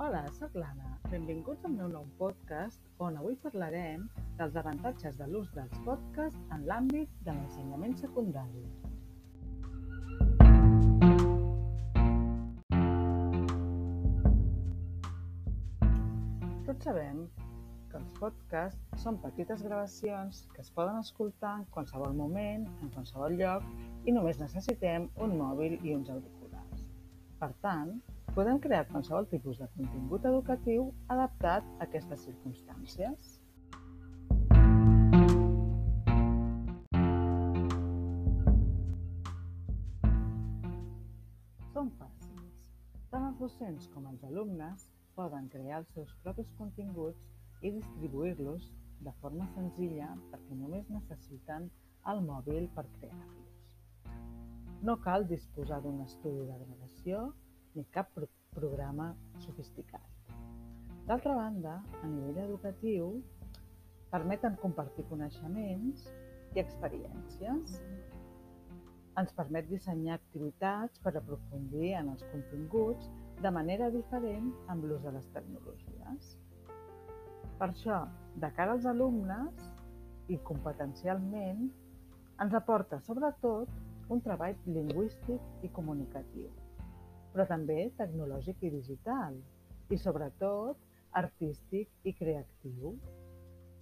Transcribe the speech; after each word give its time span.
Hola, 0.00 0.20
sóc 0.30 0.52
l'Anna. 0.54 0.92
Benvinguts 1.10 1.64
al 1.66 1.72
meu 1.74 1.88
nou 1.90 2.04
podcast 2.20 2.84
on 3.02 3.16
avui 3.18 3.34
parlarem 3.42 4.04
dels 4.38 4.54
avantatges 4.60 5.16
de 5.18 5.26
l'ús 5.26 5.48
dels 5.56 5.80
podcasts 5.86 6.52
en 6.54 6.62
l'àmbit 6.70 7.16
de 7.26 7.34
l'ensenyament 7.34 7.96
secundari. 7.98 8.62
Tots 16.70 16.86
sabem 16.86 17.26
que 17.90 17.98
els 17.98 18.16
podcasts 18.22 19.02
són 19.02 19.18
petites 19.26 19.66
gravacions 19.66 20.44
que 20.54 20.62
es 20.62 20.70
poden 20.78 21.02
escoltar 21.02 21.56
en 21.58 21.66
qualsevol 21.74 22.14
moment, 22.22 22.70
en 22.84 22.94
qualsevol 22.94 23.34
lloc 23.42 23.66
i 24.06 24.14
només 24.14 24.38
necessitem 24.46 25.10
un 25.26 25.40
mòbil 25.42 25.80
i 25.82 25.98
uns 25.98 26.14
auriculars. 26.14 26.37
Per 27.38 27.52
tant, 27.62 27.90
podem 28.34 28.56
crear 28.62 28.86
qualsevol 28.88 29.26
tipus 29.30 29.60
de 29.62 29.66
contingut 29.76 30.24
educatiu 30.26 30.88
adaptat 31.14 31.66
a 31.76 31.84
aquestes 31.84 32.24
circumstàncies. 32.26 33.28
Són 41.76 41.92
fàcils. 42.00 42.56
Tant 43.12 43.28
els 43.28 43.38
docents 43.44 43.86
com 43.94 44.10
els 44.10 44.26
alumnes 44.30 44.88
poden 45.20 45.46
crear 45.54 45.84
els 45.84 45.94
seus 45.94 46.16
propis 46.26 46.50
continguts 46.58 47.30
i 47.62 47.70
distribuir-los 47.78 48.66
de 49.06 49.14
forma 49.22 49.46
senzilla 49.54 50.10
perquè 50.32 50.58
només 50.64 50.90
necessiten 50.98 51.70
el 52.14 52.26
mòbil 52.32 52.66
per 52.74 52.88
crear-los. 52.98 53.57
No 54.78 54.94
cal 55.02 55.24
disposar 55.26 55.80
d'un 55.82 56.04
estudi 56.04 56.44
de 56.46 56.56
gravació 56.60 57.22
ni 57.74 57.82
cap 57.94 58.12
pro 58.14 58.28
programa 58.54 59.08
sofisticat. 59.42 60.04
D'altra 61.08 61.34
banda, 61.34 61.72
a 62.02 62.06
nivell 62.06 62.38
educatiu, 62.44 63.08
permeten 64.12 64.54
compartir 64.62 65.04
coneixements 65.10 66.04
i 66.54 66.62
experiències. 66.62 67.74
Ens 69.18 69.34
permet 69.34 69.66
dissenyar 69.66 70.20
activitats 70.20 71.02
per 71.02 71.16
aprofundir 71.18 71.96
en 71.98 72.12
els 72.14 72.22
continguts 72.30 73.10
de 73.42 73.50
manera 73.58 73.90
diferent 73.90 74.52
amb 74.70 74.86
l'ús 74.86 75.02
de 75.02 75.16
les 75.16 75.26
tecnologies. 75.34 76.30
Per 77.58 77.66
això, 77.72 78.04
de 78.38 78.52
cara 78.54 78.78
als 78.78 78.86
alumnes 78.86 79.68
i 80.30 80.38
competencialment, 80.46 81.66
ens 82.38 82.54
aporta 82.54 83.00
sobretot 83.02 83.87
un 84.08 84.20
treball 84.24 84.56
lingüístic 84.66 85.64
i 85.66 85.70
comunicatiu, 85.76 86.48
però 87.32 87.46
també 87.48 87.90
tecnològic 87.98 88.62
i 88.64 88.70
digital, 88.72 89.36
i 89.88 89.96
sobretot 89.96 90.80
artístic 91.16 92.08
i 92.08 92.12
creatiu. 92.16 92.94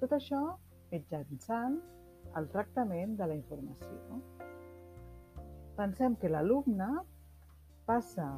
Tot 0.00 0.14
això 0.14 0.42
mitjançant 0.92 1.78
el 2.38 2.48
tractament 2.52 3.16
de 3.18 3.26
la 3.30 3.36
informació. 3.38 4.20
Pensem 5.78 6.16
que 6.18 6.30
l'alumne 6.30 6.88
passa 7.86 8.28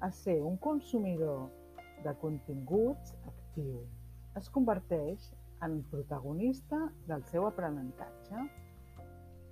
a 0.00 0.10
ser 0.10 0.38
un 0.42 0.56
consumidor 0.56 1.48
de 2.04 2.14
continguts 2.20 3.14
actiu. 3.30 3.84
Es 4.36 4.48
converteix 4.50 5.30
en 5.62 5.82
protagonista 5.90 6.78
del 7.06 7.22
seu 7.30 7.46
aprenentatge. 7.46 8.48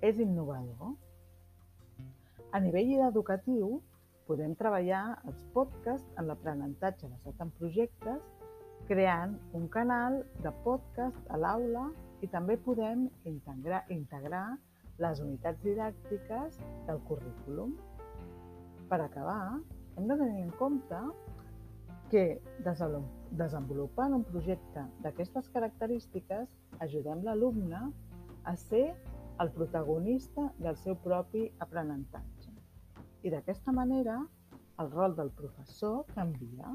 És 0.01 0.19
innovador. 0.19 0.95
A 2.51 2.59
nivell 2.59 2.97
educatiu, 3.07 3.77
podem 4.27 4.51
treballar 4.59 5.21
els 5.29 5.43
podcasts 5.55 6.19
en 6.19 6.25
l'aprenentatge 6.27 7.07
basat 7.07 7.43
en 7.45 7.51
projectes, 7.59 8.25
creant 8.89 9.37
un 9.55 9.69
canal 9.71 10.17
de 10.43 10.51
podcast 10.65 11.31
a 11.31 11.39
l'aula 11.39 11.85
i 12.19 12.27
també 12.33 12.57
podem 12.65 13.05
integrar, 13.31 13.85
integrar 13.95 14.57
les 14.99 15.21
unitats 15.23 15.63
didàctiques 15.63 16.59
del 16.89 16.99
currículum. 17.07 17.71
Per 18.91 18.99
acabar, 18.99 19.61
hem 19.95 20.11
de 20.11 20.19
tenir 20.19 20.43
en 20.43 20.51
compte 20.59 20.99
que 22.11 22.25
desenvolupant 22.65 24.19
un 24.19 24.27
projecte 24.27 24.83
d'aquestes 25.05 25.47
característiques 25.55 26.51
ajudem 26.83 27.23
l'alumne 27.23 27.85
a 28.43 28.57
ser 28.67 28.89
el 29.41 29.49
protagonista 29.51 30.51
del 30.59 30.75
seu 30.77 30.95
propi 31.07 31.47
aprenentatge. 31.65 32.40
I 33.21 33.29
d'aquesta 33.29 33.71
manera, 33.71 34.15
el 34.81 34.89
rol 34.91 35.13
del 35.17 35.29
professor 35.37 36.05
canvia 36.15 36.71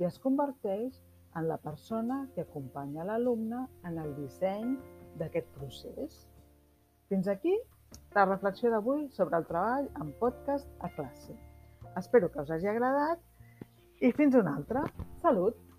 i 0.00 0.06
es 0.08 0.18
converteix 0.18 0.98
en 1.38 1.46
la 1.46 1.58
persona 1.62 2.24
que 2.34 2.42
acompanya 2.42 3.06
l'alumne 3.06 3.60
en 3.86 4.00
el 4.02 4.16
disseny 4.16 4.74
d'aquest 5.20 5.46
procés. 5.58 6.18
Fins 7.10 7.30
aquí 7.30 7.54
la 8.16 8.26
reflexió 8.26 8.74
d'avui 8.74 9.06
sobre 9.14 9.38
el 9.38 9.46
treball 9.46 9.88
en 10.02 10.12
podcast 10.18 10.68
a 10.80 10.90
classe. 10.98 11.38
Espero 12.02 12.30
que 12.30 12.42
us 12.42 12.50
hagi 12.50 12.70
agradat 12.70 13.22
i 14.00 14.12
fins 14.12 14.34
una 14.42 14.56
altra. 14.56 14.86
Salut! 15.22 15.69